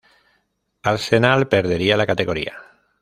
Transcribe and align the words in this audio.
Arsenal 0.81 1.47
perdería 1.47 1.95
la 1.95 2.07
categoría. 2.07 2.55